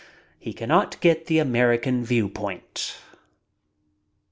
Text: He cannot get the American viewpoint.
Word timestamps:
He 0.39 0.51
cannot 0.51 0.99
get 0.99 1.27
the 1.27 1.37
American 1.37 2.03
viewpoint. 2.03 2.97